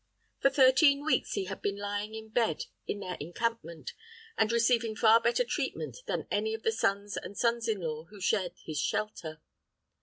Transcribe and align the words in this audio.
For 0.39 0.49
thirteen 0.49 1.05
weeks 1.05 1.33
he 1.33 1.45
had 1.45 1.61
been 1.61 1.77
lying 1.77 2.15
in 2.15 2.29
bed 2.29 2.63
in 2.87 3.01
their 3.01 3.17
encampment, 3.19 3.93
and 4.35 4.51
receiving 4.51 4.95
far 4.95 5.21
better 5.21 5.43
treatment 5.43 5.97
than 6.07 6.27
any 6.31 6.55
of 6.55 6.63
the 6.63 6.71
sons 6.71 7.17
and 7.17 7.37
sons 7.37 7.67
in 7.67 7.81
law 7.81 8.05
who 8.05 8.19
shared 8.19 8.53
his 8.65 8.79
shelter. 8.79 9.43